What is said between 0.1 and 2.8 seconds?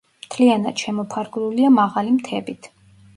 მთლიანად შემოფარგლულია მაღალი მთებით.